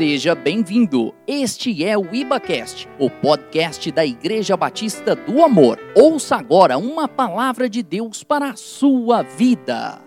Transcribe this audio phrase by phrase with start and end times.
[0.00, 1.14] Seja bem-vindo.
[1.26, 5.78] Este é o IbaCast, o podcast da Igreja Batista do Amor.
[5.94, 10.00] Ouça agora uma palavra de Deus para a sua vida.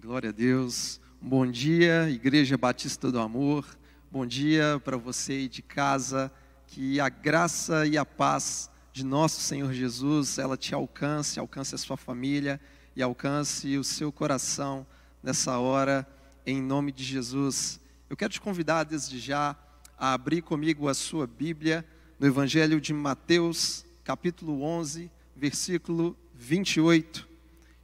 [0.00, 1.02] Glória a Deus.
[1.20, 3.66] Bom dia, Igreja Batista do Amor.
[4.10, 6.32] Bom dia para você de casa.
[6.66, 11.78] Que a graça e a paz de nosso Senhor Jesus, ela te alcance, alcance a
[11.78, 12.58] sua família
[12.96, 14.86] e alcance o seu coração
[15.26, 16.06] nessa hora,
[16.46, 17.80] em nome de Jesus.
[18.08, 19.56] Eu quero te convidar desde já
[19.98, 21.84] a abrir comigo a sua Bíblia
[22.16, 27.26] no Evangelho de Mateus, capítulo 11, versículo 28.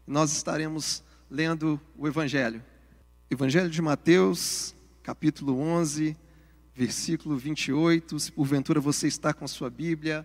[0.06, 2.62] Nós estaremos lendo o Evangelho.
[3.28, 4.72] Evangelho de Mateus,
[5.02, 6.16] capítulo 11,
[6.76, 8.20] versículo 28.
[8.20, 10.24] Se porventura você está com a sua Bíblia,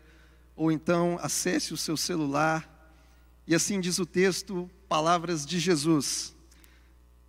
[0.55, 2.94] ou então acesse o seu celular,
[3.47, 6.37] e assim diz o texto, palavras de Jesus.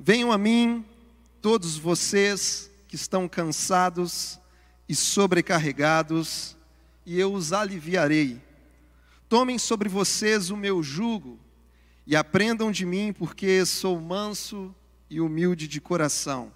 [0.01, 0.85] Venham a mim,
[1.43, 4.39] todos vocês que estão cansados
[4.89, 6.57] e sobrecarregados,
[7.05, 8.41] e eu os aliviarei.
[9.29, 11.37] Tomem sobre vocês o meu jugo
[12.07, 14.73] e aprendam de mim, porque sou manso
[15.11, 16.53] e humilde de coração,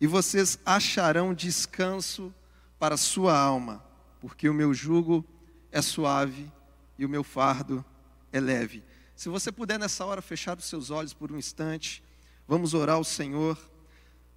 [0.00, 2.34] e vocês acharão descanso
[2.80, 3.84] para sua alma,
[4.20, 5.24] porque o meu jugo
[5.70, 6.50] é suave
[6.98, 7.84] e o meu fardo
[8.32, 8.82] é leve.
[9.14, 12.02] Se você puder nessa hora fechar os seus olhos por um instante,
[12.52, 13.58] Vamos orar ao Senhor.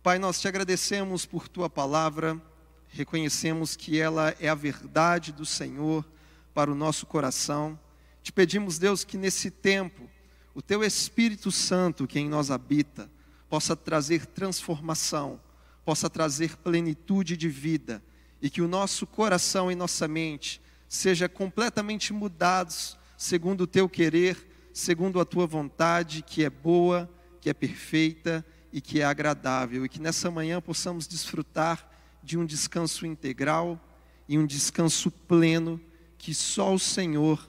[0.02, 2.42] Pai, nós te agradecemos por tua palavra,
[2.88, 6.06] reconhecemos que ela é a verdade do Senhor
[6.54, 7.78] para o nosso coração.
[8.24, 10.10] Te pedimos, Deus, que nesse tempo
[10.54, 13.12] o teu Espírito Santo, que em nós habita,
[13.50, 15.38] possa trazer transformação,
[15.84, 18.02] possa trazer plenitude de vida
[18.42, 24.70] e que o nosso coração e nossa mente seja completamente mudados segundo o teu querer,
[24.72, 27.10] segundo a tua vontade, que é boa,
[27.46, 28.44] que é perfeita
[28.74, 31.88] e que é agradável, e que nessa manhã possamos desfrutar
[32.24, 33.80] de um descanso integral
[34.28, 35.80] e um descanso pleno
[36.18, 37.48] que só o Senhor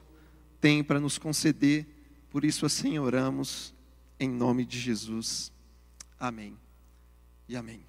[0.60, 1.86] tem para nos conceder.
[2.28, 3.72] Por isso, assim oramos,
[4.20, 5.50] em nome de Jesus.
[6.20, 6.58] Amém
[7.48, 7.80] e amém.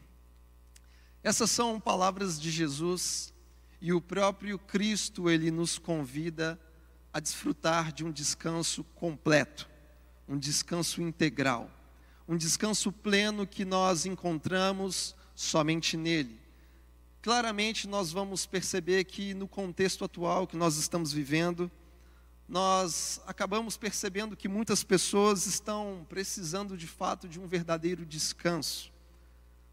[1.22, 3.34] Essas são palavras de Jesus
[3.82, 6.58] e o próprio Cristo, ele nos convida
[7.12, 9.70] a desfrutar de um descanso completo,
[10.26, 11.74] um descanso integral
[12.28, 16.40] um descanso pleno que nós encontramos somente nele.
[17.22, 21.72] Claramente nós vamos perceber que no contexto atual que nós estamos vivendo,
[22.48, 28.92] nós acabamos percebendo que muitas pessoas estão precisando de fato de um verdadeiro descanso.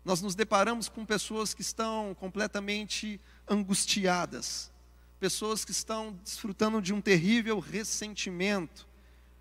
[0.05, 4.71] Nós nos deparamos com pessoas que estão completamente angustiadas,
[5.19, 8.87] pessoas que estão desfrutando de um terrível ressentimento,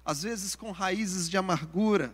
[0.05, 2.13] às vezes com raízes de amargura,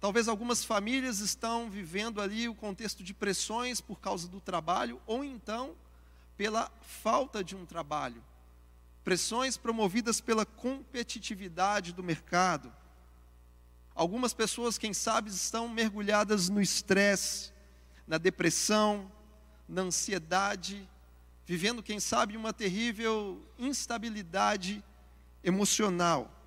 [0.00, 5.24] Talvez algumas famílias estão vivendo ali o contexto de pressões por causa do trabalho ou
[5.24, 5.74] então
[6.36, 8.22] pela falta de um trabalho.
[9.02, 12.72] Pressões promovidas pela competitividade do mercado.
[13.92, 17.52] Algumas pessoas, quem sabe, estão mergulhadas no estresse,
[18.06, 19.10] na depressão,
[19.68, 20.88] na ansiedade,
[21.44, 24.84] vivendo, quem sabe, uma terrível instabilidade
[25.42, 26.37] emocional.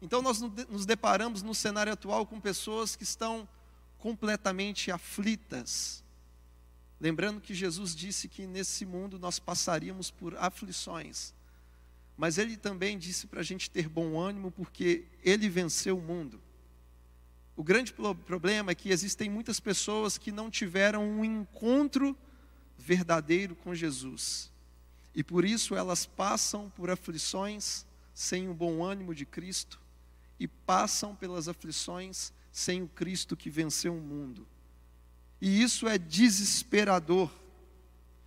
[0.00, 3.48] Então nós nos deparamos no cenário atual com pessoas que estão
[3.98, 6.04] completamente aflitas.
[7.00, 11.32] Lembrando que Jesus disse que nesse mundo nós passaríamos por aflições,
[12.16, 16.40] mas Ele também disse para a gente ter bom ânimo, porque Ele venceu o mundo.
[17.56, 22.16] O grande problema é que existem muitas pessoas que não tiveram um encontro
[22.76, 24.50] verdadeiro com Jesus,
[25.14, 27.84] e por isso elas passam por aflições
[28.14, 29.80] sem o bom ânimo de Cristo,
[30.38, 34.46] e passam pelas aflições sem o Cristo que venceu o mundo.
[35.40, 37.30] E isso é desesperador,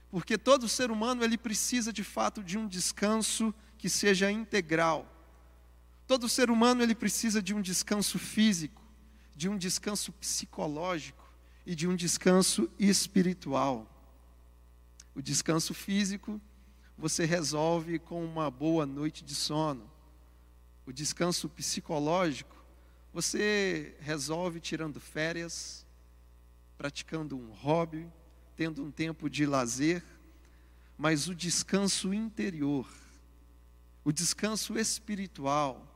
[0.09, 5.07] porque todo ser humano ele precisa de fato de um descanso que seja integral.
[6.07, 8.81] Todo ser humano ele precisa de um descanso físico,
[9.35, 11.29] de um descanso psicológico
[11.65, 13.87] e de um descanso espiritual.
[15.15, 16.39] O descanso físico
[16.97, 19.90] você resolve com uma boa noite de sono
[20.85, 22.55] o descanso psicológico,
[23.13, 25.85] você resolve tirando férias,
[26.77, 28.07] praticando um hobby,
[28.55, 30.03] tendo um tempo de lazer,
[30.97, 32.87] mas o descanso interior,
[34.03, 35.87] o descanso espiritual,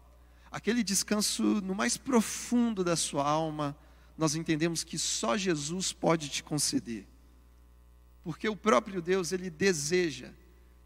[0.51, 3.77] aquele descanso no mais profundo da sua alma,
[4.17, 7.07] nós entendemos que só Jesus pode te conceder.
[8.23, 10.31] Porque o próprio Deus, ele deseja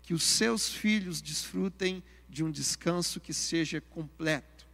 [0.01, 4.67] que os seus filhos desfrutem de um descanso que seja completo.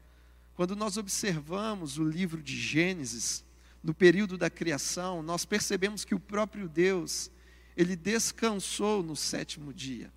[0.56, 3.44] Quando nós observamos o livro de Gênesis,
[3.84, 7.30] no período da criação, nós percebemos que o próprio Deus,
[7.78, 10.12] ele descansou no sétimo dia.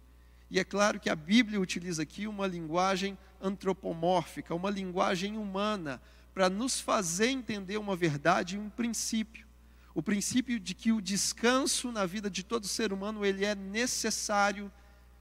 [0.51, 6.01] E é claro que a Bíblia utiliza aqui uma linguagem antropomórfica, uma linguagem humana,
[6.33, 9.47] para nos fazer entender uma verdade e um princípio.
[9.95, 14.71] O princípio de que o descanso na vida de todo ser humano, ele é necessário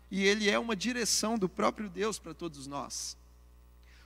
[0.09, 3.17] e ele é uma direção do próprio Deus para todos nós.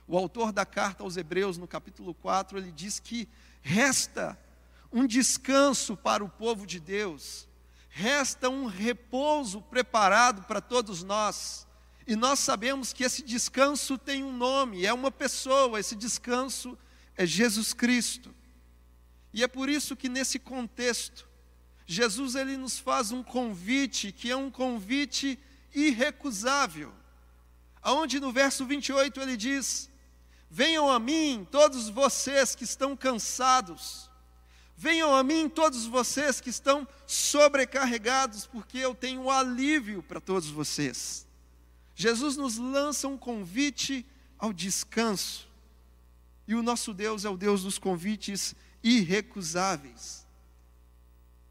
[0.06, 3.28] O autor da carta aos Hebreus, no capítulo 4, ele diz que
[3.60, 4.38] resta
[4.92, 7.48] um descanso para o povo de Deus,
[7.88, 11.66] resta um repouso preparado para todos nós.
[12.06, 16.76] E nós sabemos que esse descanso tem um nome, é uma pessoa, esse descanso
[17.16, 18.34] é Jesus Cristo.
[19.32, 21.28] E é por isso que nesse contexto,
[21.86, 25.38] Jesus ele nos faz um convite, que é um convite
[25.74, 26.92] irrecusável.
[27.82, 29.90] Aonde no verso 28 ele diz:
[30.50, 34.10] Venham a mim todos vocês que estão cansados,
[34.76, 41.26] venham a mim todos vocês que estão sobrecarregados, porque eu tenho alívio para todos vocês.
[41.94, 44.06] Jesus nos lança um convite
[44.38, 45.48] ao descanso,
[46.46, 50.26] e o nosso Deus é o Deus dos convites irrecusáveis.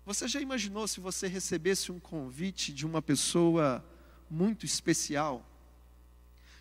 [0.06, 3.84] Você já imaginou se você recebesse um convite de uma pessoa
[4.32, 5.46] muito especial?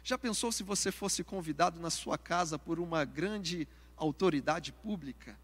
[0.03, 5.39] Já pensou se você fosse convidado na sua casa por uma grande autoridade pública?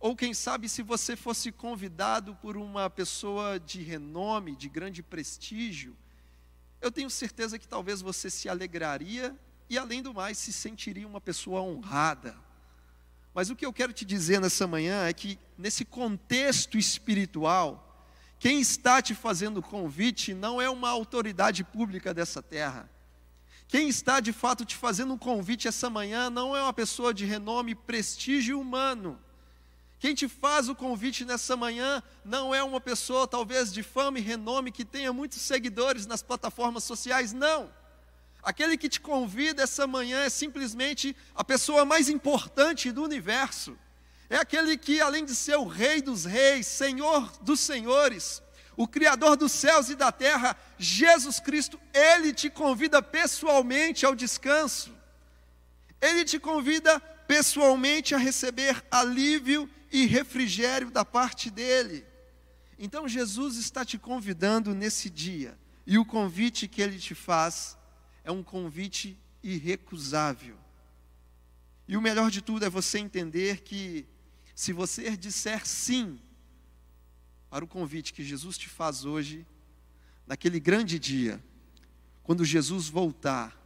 [0.00, 5.96] Ou quem sabe se você fosse convidado por uma pessoa de renome, de grande prestígio?
[6.80, 9.36] Eu tenho certeza que talvez você se alegraria
[9.68, 12.36] e, além do mais, se sentiria uma pessoa honrada.
[13.34, 17.83] Mas o que eu quero te dizer nessa manhã é que, nesse contexto espiritual,
[18.44, 22.90] quem está te fazendo o convite não é uma autoridade pública dessa terra
[23.74, 27.24] quem está de fato te fazendo um convite essa manhã não é uma pessoa de
[27.24, 29.18] renome e prestígio humano.
[29.98, 34.22] Quem te faz o convite nessa manhã não é uma pessoa, talvez, de fama e
[34.22, 37.68] renome que tenha muitos seguidores nas plataformas sociais, não.
[38.42, 43.76] Aquele que te convida essa manhã é simplesmente a pessoa mais importante do universo.
[44.28, 48.42] É aquele que, além de ser o Rei dos Reis, Senhor dos Senhores,
[48.76, 54.92] o Criador dos céus e da terra, Jesus Cristo, Ele te convida pessoalmente ao descanso.
[56.00, 62.04] Ele te convida pessoalmente a receber alívio e refrigério da parte dEle.
[62.78, 65.56] Então Jesus está te convidando nesse dia,
[65.86, 67.78] e o convite que Ele te faz
[68.24, 70.56] é um convite irrecusável.
[71.86, 74.06] E o melhor de tudo é você entender que,
[74.54, 76.18] se você disser sim
[77.50, 79.46] para o convite que Jesus te faz hoje,
[80.26, 81.42] naquele grande dia,
[82.22, 83.60] quando Jesus voltar,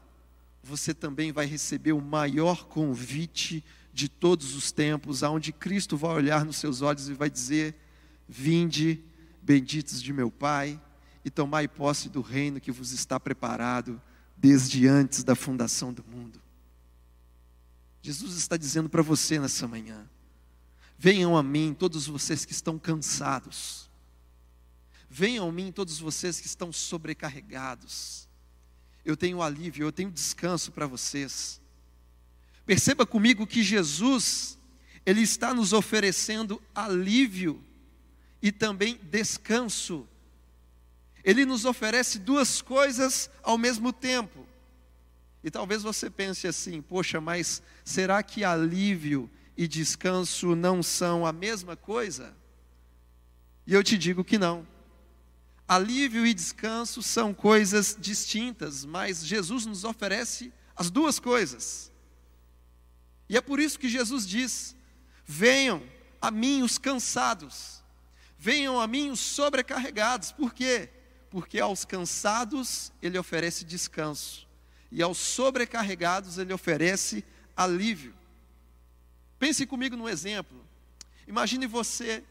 [0.63, 6.45] você também vai receber o maior convite de todos os tempos, aonde Cristo vai olhar
[6.45, 7.75] nos seus olhos e vai dizer:
[8.29, 9.03] Vinde,
[9.43, 10.81] benditos de meu Pai,
[11.25, 14.01] e tomai posse do reino que vos está preparado
[14.37, 16.41] desde antes da fundação do mundo.
[18.01, 20.09] Jesus está dizendo para você nessa manhã:
[20.99, 23.89] Venham a mim, todos vocês que estão cansados.
[25.09, 28.29] Venham a mim, todos vocês que estão sobrecarregados.
[29.05, 31.61] Eu tenho alívio, eu tenho descanso para vocês.
[32.67, 34.59] Perceba comigo que Jesus,
[35.07, 37.63] Ele está nos oferecendo alívio
[38.43, 40.07] e também descanso.
[41.23, 44.45] Ele nos oferece duas coisas ao mesmo tempo.
[45.45, 51.33] E talvez você pense assim: poxa, mas será que alívio e descanso não são a
[51.33, 52.33] mesma coisa?
[53.67, 54.65] E eu te digo que não.
[55.67, 61.91] Alívio e descanso são coisas distintas, mas Jesus nos oferece as duas coisas.
[63.29, 64.77] E é por isso que Jesus diz:
[65.27, 65.83] Venham
[66.23, 67.83] a mim os cansados,
[68.39, 70.31] venham a mim os sobrecarregados.
[70.31, 70.89] Por quê?
[71.31, 74.47] Porque aos cansados ele oferece descanso,
[74.91, 77.25] e aos sobrecarregados ele oferece
[77.57, 78.18] alívio.
[79.39, 80.65] Pense comigo num exemplo.
[81.27, 82.25] Imagine você,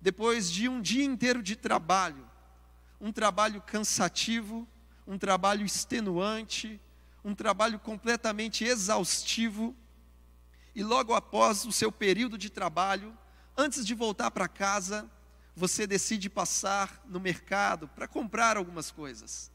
[0.00, 2.28] depois de um dia inteiro de trabalho,
[3.00, 4.66] um trabalho cansativo,
[5.06, 6.80] um trabalho extenuante,
[7.24, 9.74] um trabalho completamente exaustivo,
[10.74, 13.16] e logo após o seu período de trabalho,
[13.56, 15.10] antes de voltar para casa,
[15.54, 19.50] você decide passar no mercado para comprar algumas coisas.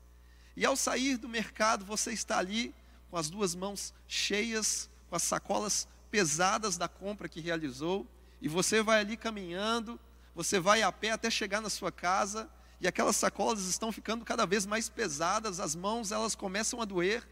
[0.55, 2.75] E ao sair do mercado, você está ali
[3.09, 8.07] com as duas mãos cheias, com as sacolas pesadas da compra que realizou,
[8.41, 9.99] e você vai ali caminhando,
[10.33, 14.45] você vai a pé até chegar na sua casa, e aquelas sacolas estão ficando cada
[14.45, 17.25] vez mais pesadas, as mãos elas começam a doer.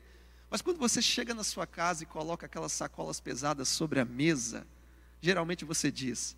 [0.50, 4.66] Mas quando você chega na sua casa e coloca aquelas sacolas pesadas sobre a mesa,
[5.22, 6.36] geralmente você diz: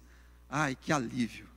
[0.50, 1.48] Ai, que alívio.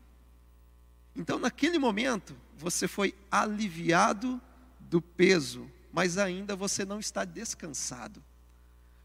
[1.17, 4.41] Então, naquele momento, você foi aliviado
[4.79, 8.23] do peso, mas ainda você não está descansado.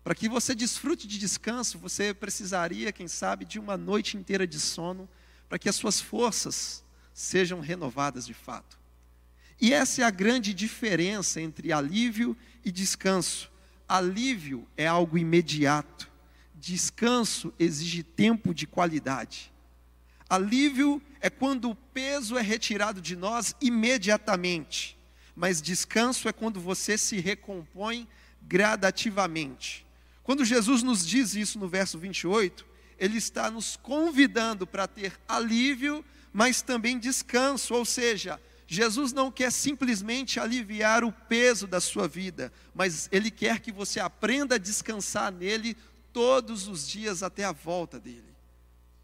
[0.04, 4.60] Para que você desfrute de descanso, você precisaria, quem sabe, de uma noite inteira de
[4.60, 5.08] sono,
[5.48, 6.84] para que as suas forças
[7.14, 8.78] sejam renovadas de fato.
[9.62, 13.50] E essa é a grande diferença entre alívio e descanso.
[13.88, 16.12] Alívio é algo imediato,
[16.54, 19.54] descanso exige tempo de qualidade.
[20.30, 24.98] Alívio é quando o peso é retirado de nós imediatamente,
[25.36, 28.08] mas descanso é quando você se recompõe
[28.42, 29.86] gradativamente.
[30.24, 32.66] Quando Jesus nos diz isso no verso 28,
[32.98, 39.52] ele está nos convidando para ter alívio, mas também descanso, ou seja, Jesus não quer
[39.52, 45.32] simplesmente aliviar o peso da sua vida, mas Ele quer que você aprenda a descansar
[45.32, 45.76] nele
[46.12, 48.34] todos os dias até a volta dele.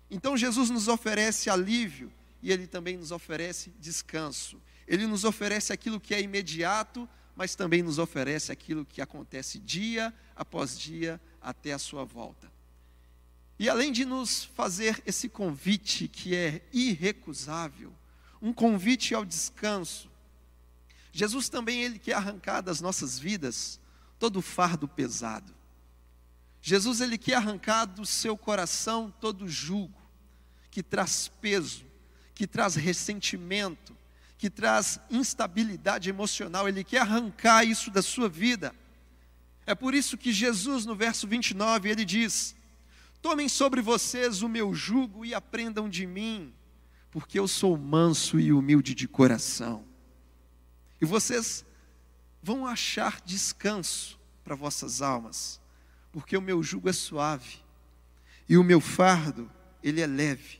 [0.09, 2.11] Então Jesus nos oferece alívio
[2.41, 4.59] e Ele também nos oferece descanso.
[4.87, 7.07] Ele nos oferece aquilo que é imediato,
[7.39, 12.51] mas também nos oferece aquilo que acontece dia após dia até a sua volta.
[13.57, 17.93] E além de nos fazer esse convite que é irrecusável,
[18.41, 20.11] um convite ao descanso.
[21.13, 23.79] Jesus também ele quer arrancar das nossas vidas
[24.19, 25.55] todo o fardo pesado.
[26.61, 29.97] Jesus ele quer arrancar do seu coração todo jugo
[30.69, 31.85] que traz peso,
[32.35, 33.95] que traz ressentimento,
[34.39, 38.73] que traz instabilidade emocional, ele quer arrancar isso da sua vida.
[39.65, 42.55] É por isso que Jesus, no verso 29, ele diz:
[43.21, 46.53] Tomem sobre vocês o meu jugo e aprendam de mim,
[47.11, 49.83] porque eu sou manso e humilde de coração.
[51.01, 51.65] E vocês
[52.41, 55.59] vão achar descanso para vossas almas,
[56.13, 57.59] porque o meu jugo é suave
[58.47, 59.51] e o meu fardo,
[59.83, 60.58] ele é leve.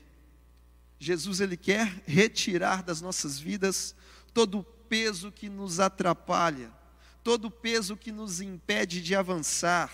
[1.02, 3.96] Jesus ele quer retirar das nossas vidas
[4.34, 6.70] todo o peso que nos atrapalha,
[7.24, 9.90] todo o peso que nos impede de avançar.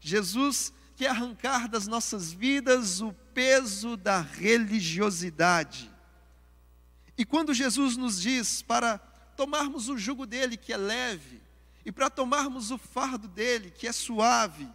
[0.00, 5.90] Jesus quer arrancar das nossas vidas o peso da religiosidade.
[7.18, 8.98] E quando Jesus nos diz para
[9.36, 11.42] tomarmos o jugo dele, que é leve,
[11.84, 14.68] e para tomarmos o fardo dele, que é suave,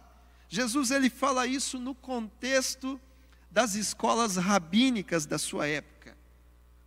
[0.50, 3.00] Jesus ele fala isso no contexto
[3.52, 6.16] das escolas rabínicas da sua época.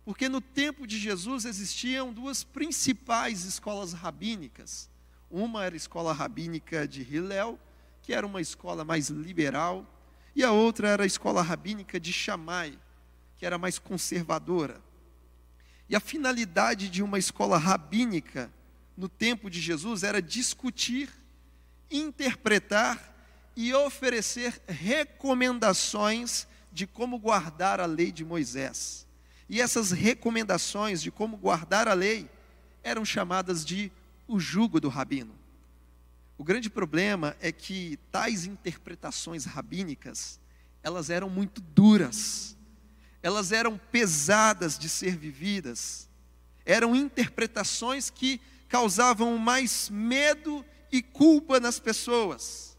[0.04, 4.90] Porque no tempo de Jesus existiam duas principais escolas rabínicas.
[5.30, 7.58] Uma era a escola rabínica de Hillel,
[8.02, 9.86] que era uma escola mais liberal,
[10.34, 12.76] e a outra era a escola rabínica de Shammai,
[13.36, 14.82] que era mais conservadora.
[15.88, 18.52] E a finalidade de uma escola rabínica
[18.96, 21.08] no tempo de Jesus era discutir,
[21.90, 23.14] interpretar
[23.54, 26.46] e oferecer recomendações
[26.76, 29.06] de como guardar a lei de Moisés.
[29.48, 32.28] E essas recomendações de como guardar a lei
[32.82, 33.90] eram chamadas de
[34.28, 35.34] o jugo do rabino.
[36.36, 40.38] O grande problema é que tais interpretações rabínicas,
[40.82, 42.54] elas eram muito duras,
[43.22, 46.10] elas eram pesadas de ser vividas,
[46.66, 52.75] eram interpretações que causavam mais medo e culpa nas pessoas.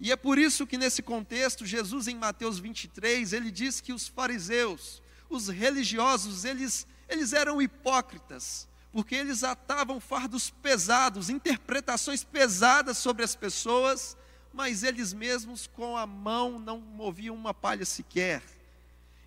[0.00, 4.08] E é por isso que nesse contexto, Jesus em Mateus 23, ele diz que os
[4.08, 13.24] fariseus, os religiosos, eles, eles eram hipócritas, porque eles atavam fardos pesados, interpretações pesadas sobre
[13.24, 14.16] as pessoas,
[14.52, 18.42] mas eles mesmos com a mão não moviam uma palha sequer.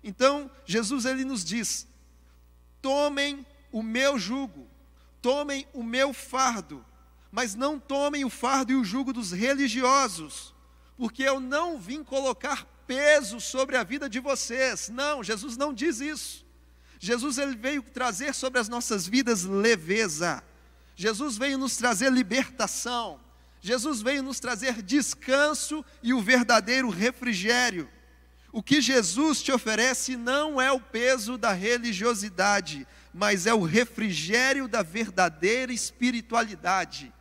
[0.02, 1.86] Então, Jesus ele nos diz:
[2.80, 4.66] tomem o meu jugo,
[5.20, 6.84] tomem o meu fardo,
[7.30, 10.54] mas não tomem o fardo e o jugo dos religiosos,
[10.98, 14.88] porque eu não vim colocar peso sobre a vida de vocês.
[14.88, 16.44] Não, Jesus não diz isso.
[16.98, 20.42] Jesus ele veio trazer sobre as nossas vidas leveza.
[20.96, 23.20] Jesus veio nos trazer libertação.
[23.60, 27.88] Jesus veio nos trazer descanso e o verdadeiro refrigério.
[28.50, 34.66] O que Jesus te oferece não é o peso da religiosidade, mas é o refrigério
[34.66, 37.12] da verdadeira espiritualidade.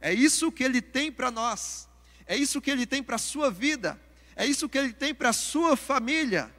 [0.00, 1.91] É isso que ele tem para nós.
[2.26, 4.00] É isso que ele tem para a sua vida.
[4.34, 6.52] É isso que ele tem para a sua família.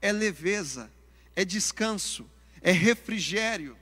[0.00, 0.90] É leveza
[1.38, 2.28] é descanso,
[2.60, 3.76] é refrigério.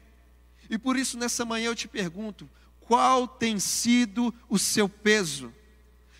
[0.68, 2.46] E por isso nessa manhã eu te pergunto:
[2.80, 5.50] qual tem sido o seu peso?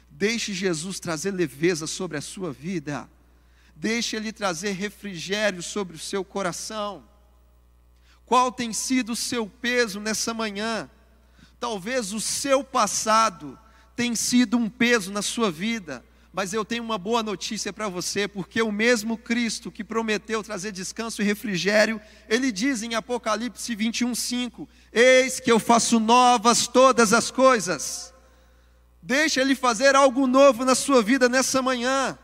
[0.09, 3.07] Deixe Jesus trazer leveza sobre a sua vida.
[3.75, 7.07] Deixe Ele trazer refrigério sobre o seu coração.
[8.25, 10.91] Qual tem sido o seu peso nessa manhã?
[11.61, 13.59] Talvez o seu passado
[13.97, 18.29] tenha sido um peso na sua vida, Mas eu tenho uma boa notícia para você,
[18.29, 21.99] porque o mesmo Cristo que prometeu trazer descanso e refrigério,
[22.29, 28.13] ele diz em Apocalipse 21:5: Eis que eu faço novas todas as coisas.
[29.01, 32.19] Deixa ele fazer algo novo na sua vida nessa manhã.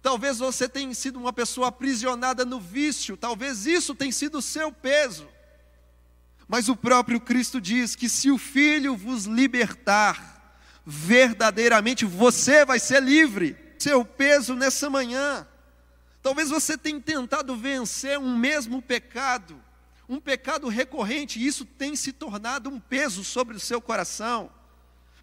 [0.00, 4.70] Talvez você tenha sido uma pessoa aprisionada no vício, talvez isso tenha sido o seu
[4.70, 5.26] peso.
[6.46, 10.39] Mas o próprio Cristo diz que se o Filho vos libertar,
[10.84, 13.56] verdadeiramente você vai ser livre.
[13.78, 15.46] Seu peso nessa manhã.
[16.22, 19.60] Talvez você tenha tentado vencer um mesmo pecado,
[20.08, 24.50] um pecado recorrente, e isso tem se tornado um peso sobre o seu coração.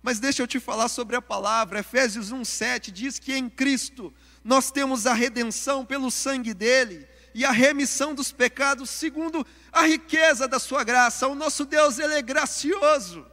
[0.01, 1.79] Mas deixa eu te falar sobre a palavra.
[1.79, 7.51] Efésios 1:7 diz que em Cristo nós temos a redenção pelo sangue dele e a
[7.51, 11.27] remissão dos pecados segundo a riqueza da sua graça.
[11.27, 13.25] O nosso Deus, ele é gracioso.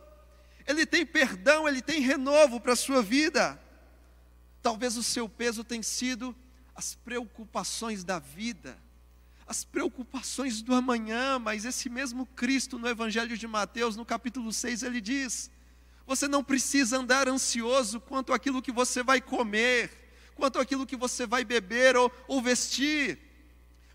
[0.66, 3.60] Ele tem perdão, ele tem renovo para a sua vida.
[4.62, 6.34] Talvez o seu peso tenha sido
[6.74, 8.76] as preocupações da vida,
[9.46, 14.82] as preocupações do amanhã, mas esse mesmo Cristo no Evangelho de Mateus, no capítulo 6,
[14.82, 15.50] ele diz:
[16.06, 19.90] você não precisa andar ansioso quanto aquilo que você vai comer,
[20.34, 23.18] quanto aquilo que você vai beber ou, ou vestir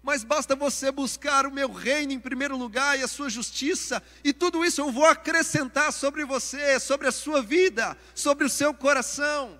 [0.02, 4.32] mas basta você buscar o meu reino em primeiro lugar e a sua justiça, e
[4.32, 9.60] tudo isso eu vou acrescentar sobre você, sobre a sua vida, sobre o seu coração.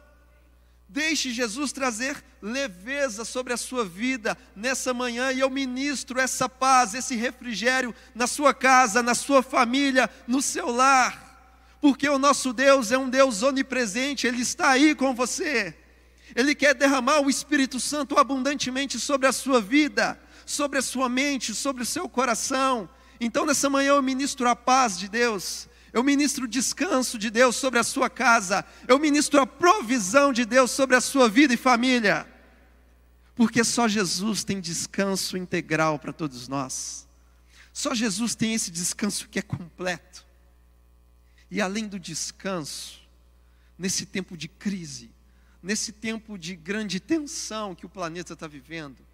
[0.88, 6.96] Deixe Jesus trazer leveza sobre a sua vida nessa manhã e eu ministro essa paz,
[6.96, 11.28] esse refrigério na sua casa, na sua família, no seu lar.
[11.80, 15.76] Porque o nosso Deus é um Deus onipresente, Ele está aí com você.
[16.36, 20.20] Ele quer derramar o Espírito Santo abundantemente sobre a sua vida
[20.50, 22.90] sobre a sua mente, sobre o seu coração.
[23.22, 27.56] Então, nessa manhã, eu ministro a paz de Deus, eu ministro o descanso de Deus
[27.56, 31.58] sobre a sua casa, eu ministro a provisão de Deus sobre a sua vida e
[31.58, 32.28] família,
[33.36, 37.08] porque só Jesus tem descanso integral para todos nós,
[37.72, 40.26] só Jesus tem esse descanso que é completo,
[41.52, 43.02] e além do descanso,
[43.78, 45.12] nesse tempo de crise,
[45.62, 49.09] nesse tempo de grande tensão que o planeta está vivendo,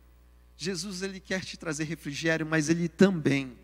[0.57, 3.57] Jesus ele quer te trazer refrigério, mas ele também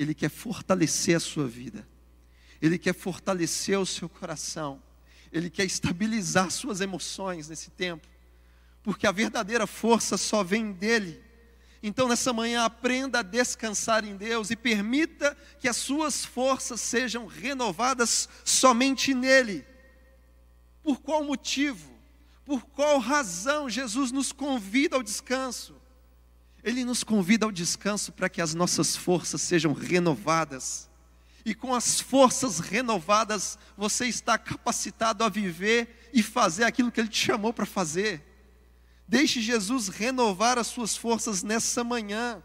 [0.00, 1.86] ele quer fortalecer a sua vida.
[2.60, 4.82] Ele quer fortalecer o seu coração.
[5.30, 8.08] Ele quer estabilizar suas emoções nesse tempo.
[8.82, 11.22] Porque a verdadeira força só vem dele.
[11.82, 17.26] Então, nessa manhã, aprenda a descansar em Deus e permita que as suas forças sejam
[17.26, 19.66] renovadas somente nele.
[20.82, 21.90] Por qual motivo?
[22.44, 25.79] Por qual razão Jesus nos convida ao descanso?
[26.62, 30.88] Ele nos convida ao descanso para que as nossas forças sejam renovadas.
[31.44, 37.08] E com as forças renovadas, você está capacitado a viver e fazer aquilo que Ele
[37.08, 38.22] te chamou para fazer.
[39.08, 42.42] Deixe Jesus renovar as suas forças nessa manhã.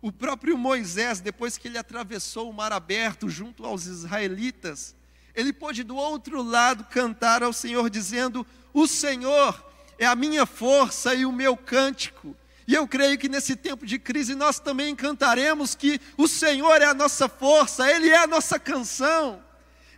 [0.00, 4.94] O próprio Moisés, depois que ele atravessou o mar aberto junto aos israelitas,
[5.34, 9.60] ele pôde do outro lado cantar ao Senhor, dizendo: O Senhor
[9.98, 12.36] é a minha força e o meu cântico
[12.68, 16.84] e eu creio que nesse tempo de crise nós também cantaremos que o Senhor é
[16.84, 19.42] a nossa força, Ele é a nossa canção,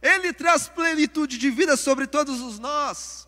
[0.00, 3.26] Ele traz plenitude de vida sobre todos os nós,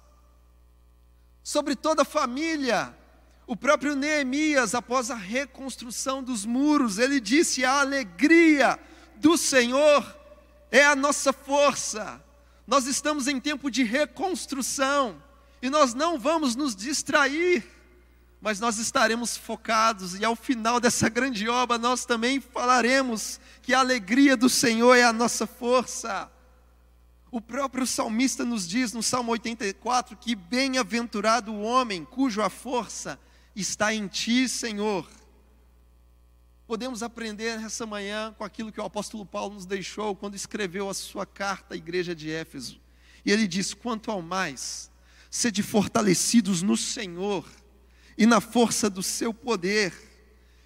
[1.42, 2.96] sobre toda a família.
[3.44, 8.78] O próprio Neemias, após a reconstrução dos muros, ele disse: A alegria
[9.16, 10.16] do Senhor
[10.70, 12.24] é a nossa força.
[12.64, 15.20] Nós estamos em tempo de reconstrução
[15.60, 17.81] e nós não vamos nos distrair
[18.42, 23.78] mas nós estaremos focados e ao final dessa grande obra nós também falaremos que a
[23.78, 26.28] alegria do Senhor é a nossa força.
[27.30, 33.16] O próprio salmista nos diz no Salmo 84 que bem-aventurado o homem cuja força
[33.54, 35.08] está em ti, Senhor.
[36.66, 40.94] Podemos aprender nessa manhã com aquilo que o apóstolo Paulo nos deixou quando escreveu a
[40.94, 42.80] sua carta à igreja de Éfeso.
[43.24, 44.90] E ele diz: quanto ao mais,
[45.30, 47.44] sede fortalecidos no Senhor
[48.16, 49.92] e na força do seu poder.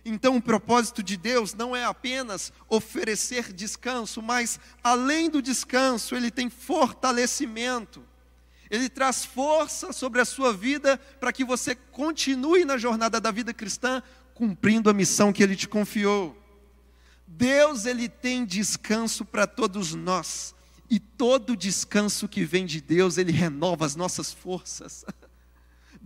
[0.04, 6.30] Então, o propósito de Deus não é apenas oferecer descanso, mas além do descanso, ele
[6.30, 8.04] tem fortalecimento.
[8.70, 13.52] Ele traz força sobre a sua vida para que você continue na jornada da vida
[13.52, 14.02] cristã,
[14.34, 16.36] cumprindo a missão que ele te confiou.
[17.26, 20.54] Deus, ele tem descanso para todos nós.
[20.88, 25.04] E todo descanso que vem de Deus, ele renova as nossas forças.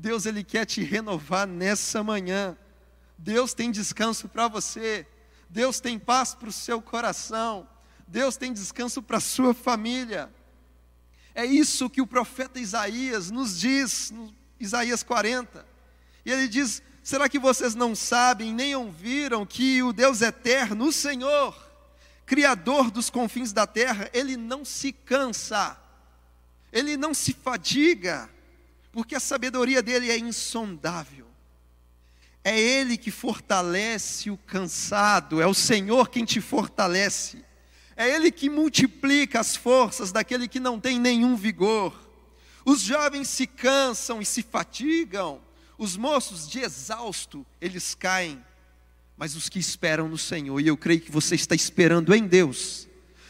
[0.01, 2.57] Deus ele quer te renovar nessa manhã.
[3.19, 5.07] Deus tem descanso para você.
[5.51, 7.69] Deus tem paz para o seu coração.
[8.09, 10.33] Deus tem descanso para a sua família.
[11.35, 15.67] É isso que o profeta Isaías nos diz no Isaías 40.
[16.25, 20.93] E ele diz: Será que vocês não sabem, nem ouviram que o Deus eterno, o
[20.93, 21.55] Senhor,
[22.25, 25.79] Criador dos confins da terra, ele não se cansa,
[26.73, 28.31] ele não se fadiga,
[28.93, 31.27] porque a sabedoria dele é insondável.
[32.43, 37.45] É Ele que fortalece o cansado, é o Senhor quem te fortalece.
[37.97, 42.09] É Ele que multiplica as forças daquele que não tem nenhum vigor.
[42.65, 45.41] Os jovens se cansam e se fatigam,
[45.77, 48.43] os moços de exausto, eles caem.
[49.17, 52.89] Mas os que esperam no Senhor, e eu creio que você está esperando em Deus,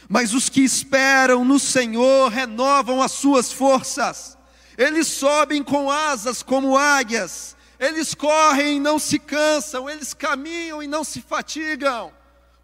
[0.08, 4.36] mas os que esperam no Senhor renovam as suas forças,
[4.76, 10.86] eles sobem com asas como águias, eles correm e não se cansam, eles caminham e
[10.86, 12.12] não se fatigam.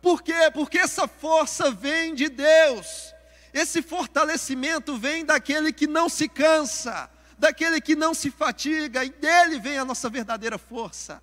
[0.02, 0.50] Por quê?
[0.52, 3.14] Porque essa força vem de Deus.
[3.52, 9.58] Esse fortalecimento vem daquele que não se cansa, daquele que não se fatiga, e dele
[9.58, 11.22] vem a nossa verdadeira força.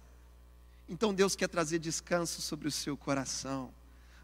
[0.89, 3.74] Então Deus quer trazer descanso sobre o seu coração.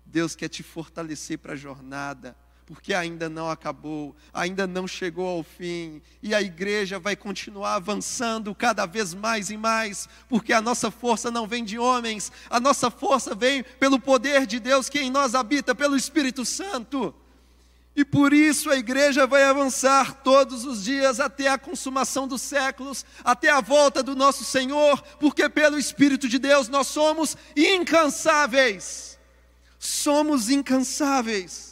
[0.06, 2.36] Deus quer te fortalecer para a jornada
[2.70, 8.54] porque ainda não acabou, ainda não chegou ao fim, e a igreja vai continuar avançando
[8.54, 12.92] cada vez mais e mais, porque a nossa força não vem de homens, a nossa
[12.92, 17.12] força vem pelo poder de Deus que em nós habita, pelo Espírito Santo.
[17.96, 23.04] E por isso a igreja vai avançar todos os dias até a consumação dos séculos,
[23.24, 29.18] até a volta do nosso Senhor, porque pelo Espírito de Deus nós somos incansáveis.
[29.80, 31.69] Somos incansáveis.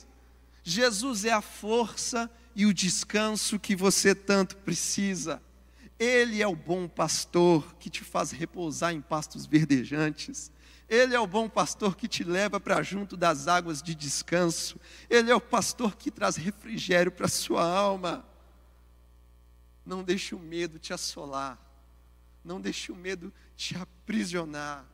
[0.69, 5.41] Jesus é a força e o descanso que você tanto precisa.
[5.97, 10.51] Ele é o bom pastor que te faz repousar em pastos verdejantes.
[10.89, 14.77] Ele é o bom pastor que te leva para junto das águas de descanso.
[15.09, 18.25] Ele é o pastor que traz refrigério para a sua alma.
[19.85, 21.57] Não deixe o medo te assolar.
[22.43, 24.85] Não deixe o medo te aprisionar.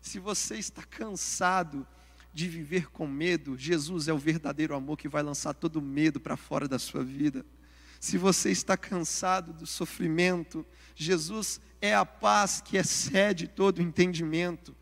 [0.00, 1.86] Se você está cansado,
[2.32, 6.36] de viver com medo, Jesus é o verdadeiro amor que vai lançar todo medo para
[6.36, 7.44] fora da sua vida.
[7.98, 10.64] Se você está cansado do sofrimento,
[10.94, 14.74] Jesus é a paz que excede todo entendimento.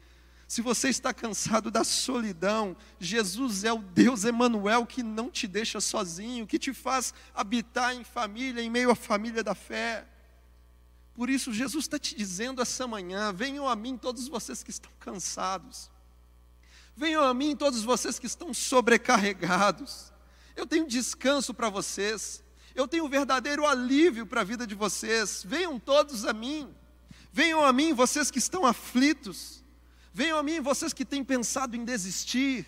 [0.46, 5.80] Se você está cansado da solidão, Jesus é o Deus Emanuel que não te deixa
[5.80, 10.06] sozinho, que te faz habitar em família, em meio à família da fé.
[11.12, 14.90] Por isso, Jesus está te dizendo essa manhã: venham a mim todos vocês que estão
[15.00, 15.90] cansados.
[16.98, 20.12] Venham a mim todos vocês que estão sobrecarregados.
[20.56, 22.42] Eu tenho descanso para vocês.
[22.74, 25.44] Eu tenho verdadeiro alívio para a vida de vocês.
[25.46, 26.74] Venham todos a mim.
[27.32, 29.62] Venham a mim vocês que estão aflitos.
[30.12, 32.66] Venham a mim vocês que têm pensado em desistir.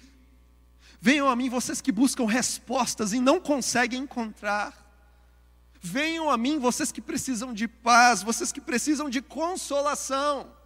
[1.00, 4.72] Venham a mim vocês que buscam respostas e não conseguem encontrar.
[5.80, 10.59] Venham a mim vocês que precisam de paz, vocês que precisam de consolação.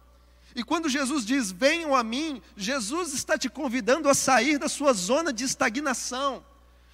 [0.55, 4.93] E quando Jesus diz: Venham a mim, Jesus está te convidando a sair da sua
[4.93, 6.43] zona de estagnação.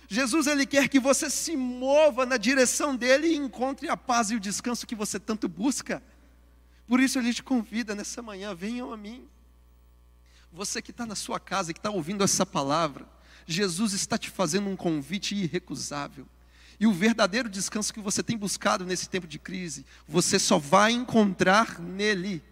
[0.09, 4.35] Jesus ele quer que você se mova na direção dele e encontre a paz e
[4.35, 6.03] o descanso que você tanto busca.
[6.87, 9.25] Por isso ele te convida nessa manhã: venham a mim.
[10.51, 13.07] Você que está na sua casa, que está ouvindo essa palavra,
[13.45, 16.27] Jesus está te fazendo um convite irrecusável.
[16.79, 20.91] E o verdadeiro descanso que você tem buscado nesse tempo de crise, você só vai
[20.91, 22.43] encontrar nele.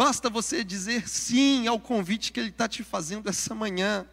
[0.00, 4.08] Basta você dizer sim ao convite que Ele está te fazendo essa manhã,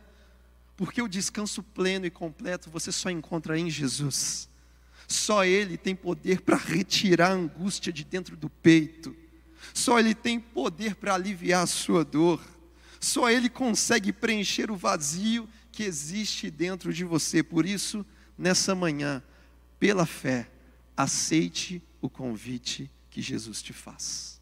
[0.76, 4.50] porque o descanso pleno e completo você só encontra em Jesus.
[5.08, 9.16] Só Ele tem poder para retirar a angústia de dentro do peito,
[9.74, 12.46] só Ele tem poder para aliviar a sua dor,
[13.00, 17.42] só Ele consegue preencher o vazio que existe dentro de você.
[17.42, 18.06] Por isso,
[18.38, 19.24] nessa manhã,
[19.80, 20.52] pela fé,
[20.98, 24.37] aceite o convite que Jesus te faz.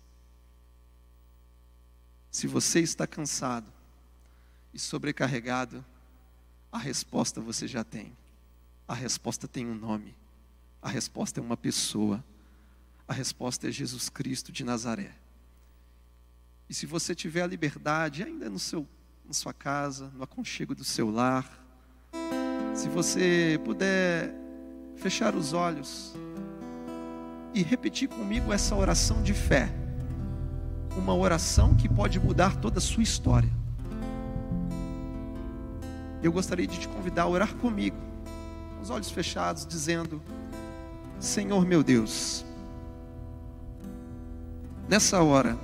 [2.36, 3.72] Se você está cansado
[4.74, 5.86] e sobrecarregado,
[6.70, 8.12] a resposta você já tem.
[8.86, 10.14] A resposta tem um nome.
[10.82, 12.22] A resposta é uma pessoa.
[13.08, 15.16] A resposta é Jesus Cristo de Nazaré.
[16.70, 18.86] E se você tiver a liberdade, ainda no seu,
[19.26, 21.50] na sua casa, no aconchego do seu lar,
[22.76, 24.36] se você puder
[24.98, 26.14] fechar os olhos
[27.54, 29.85] e repetir comigo essa oração de fé
[30.98, 33.50] uma oração que pode mudar toda a sua história.
[36.22, 37.98] Eu gostaria de te convidar a orar comigo,
[38.76, 40.22] com os olhos fechados, dizendo:
[41.20, 42.46] Senhor meu Deus,
[44.90, 45.58] nessa hora,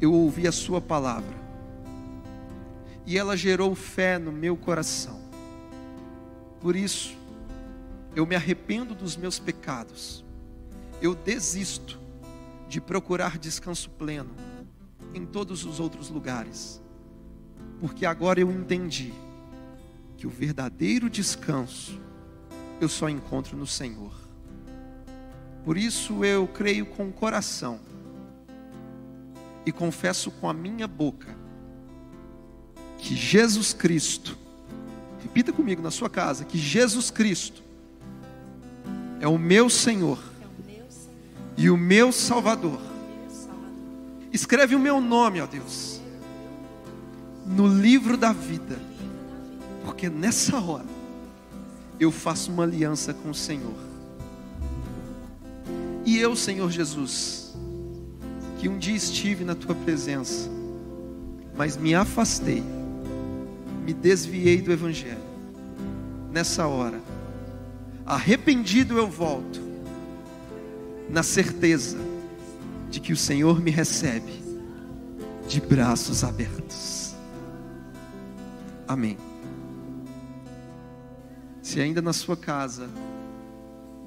[0.00, 1.36] eu ouvi a Sua palavra,
[3.06, 5.18] e ela gerou fé no meu coração.
[6.60, 7.16] Por isso,
[8.14, 10.26] eu me arrependo dos meus pecados
[11.00, 11.98] eu desisto
[12.68, 14.34] de procurar descanso pleno
[15.14, 16.82] em todos os outros lugares,
[17.80, 19.12] porque agora eu entendi
[20.16, 22.00] que o verdadeiro descanso
[22.80, 24.12] eu só encontro no Senhor.
[25.64, 27.80] Por isso eu creio com o coração
[29.64, 31.36] e confesso com a minha boca
[32.98, 34.38] que Jesus Cristo,
[35.22, 37.62] repita comigo na sua casa, que Jesus Cristo
[39.20, 40.18] é o meu Senhor
[41.56, 42.80] e o meu Salvador.
[44.32, 46.00] Escreve o meu nome, ó Deus,
[47.46, 48.78] no livro da vida,
[49.84, 50.84] porque nessa hora
[51.98, 53.74] eu faço uma aliança com o Senhor.
[56.04, 57.54] E eu, Senhor Jesus,
[58.58, 60.50] que um dia estive na tua presença,
[61.56, 62.62] mas me afastei,
[63.84, 65.24] me desviei do Evangelho.
[66.30, 67.00] Nessa hora,
[68.04, 69.65] arrependido eu volto,
[71.08, 71.98] na certeza
[72.90, 74.32] de que o Senhor me recebe
[75.48, 77.14] de braços abertos.
[78.86, 79.16] Amém.
[81.62, 82.88] Se ainda na sua casa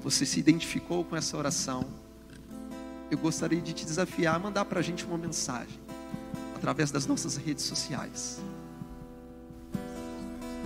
[0.00, 1.84] você se identificou com essa oração,
[3.10, 5.78] eu gostaria de te desafiar a mandar para a gente uma mensagem
[6.56, 8.40] através das nossas redes sociais.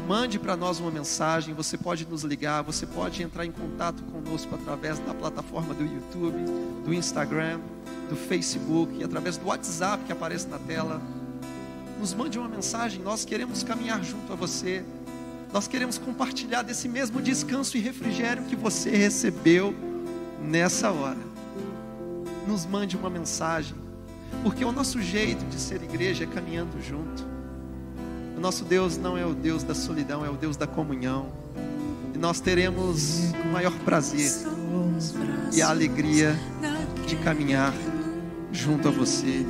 [0.06, 4.54] Mande para nós uma mensagem, você pode nos ligar, você pode entrar em contato conosco
[4.54, 6.44] através da plataforma do YouTube,
[6.84, 7.58] do Instagram,
[8.10, 11.00] do Facebook, através do WhatsApp que aparece na tela.
[11.98, 14.84] Nos mande uma mensagem, nós queremos caminhar junto a você
[15.54, 19.72] nós queremos compartilhar desse mesmo descanso e refrigério que você recebeu
[20.42, 21.16] nessa hora.
[22.44, 23.76] Nos mande uma mensagem,
[24.42, 27.33] porque o nosso jeito de ser igreja é caminhando junto.
[28.44, 31.28] Nosso Deus não é o Deus da solidão, é o Deus da comunhão.
[32.14, 34.30] E nós teremos o maior prazer
[35.50, 36.38] e a alegria
[37.06, 37.72] de caminhar
[38.52, 39.46] junto a você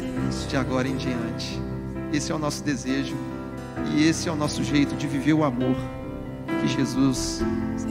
[0.48, 1.60] de agora em diante.
[2.12, 3.16] Esse é o nosso desejo
[3.96, 5.74] e esse é o nosso jeito de viver o amor
[6.60, 7.42] que Jesus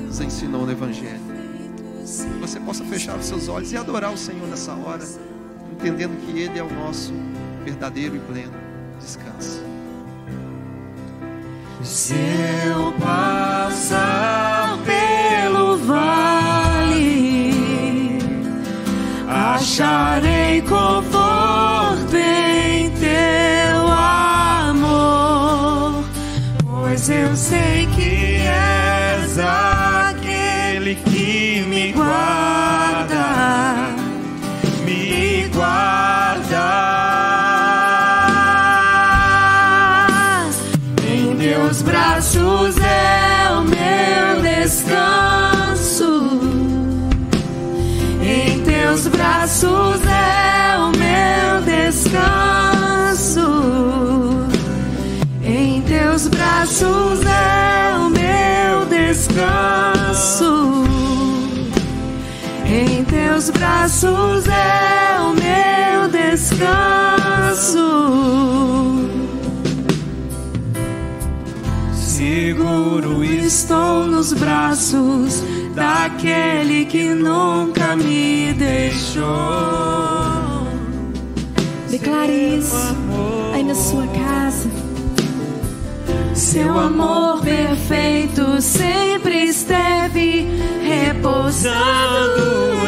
[0.08, 1.20] nos ensinou no Evangelho.
[2.00, 5.04] Que você possa fechar os seus olhos e adorar o Senhor nessa hora,
[5.70, 7.12] entendendo que Ele é o nosso
[7.66, 8.54] verdadeiro e pleno
[9.02, 9.83] descanso.
[11.84, 12.16] Se
[12.66, 17.54] eu passar pelo vale,
[19.28, 23.88] acharei conforto em teu
[24.72, 24.86] amor,
[26.66, 29.73] pois eu sei que és aquele
[63.44, 66.64] teus braços é o meu descanso.
[71.94, 75.44] Seguro estou nos braços
[75.76, 79.24] daquele que nunca me deixou.
[81.90, 82.96] Declare isso
[83.54, 84.72] aí na sua casa.
[86.34, 90.48] Seu amor perfeito sempre esteve
[90.82, 92.83] repousando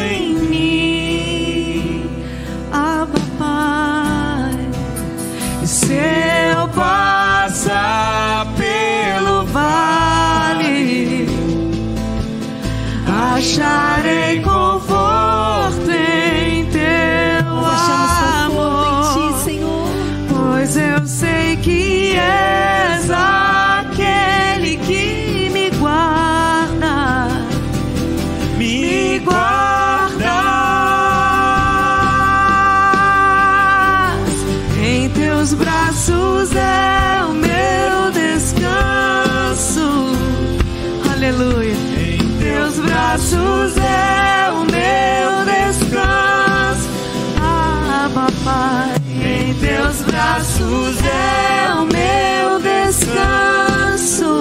[50.76, 54.32] braços é o meu descanso.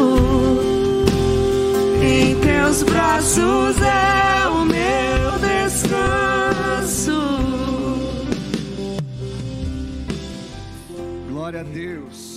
[2.04, 7.22] Em teus braços é o meu descanso.
[11.30, 12.36] Glória a Deus.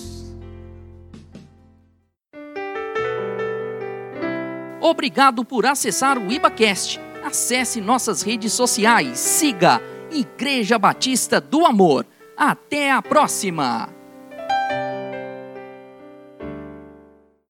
[4.80, 7.00] Obrigado por acessar o IbaCast.
[7.24, 12.06] Acesse nossas redes sociais, siga Igreja Batista do Amor.
[12.38, 13.97] Até a próxima!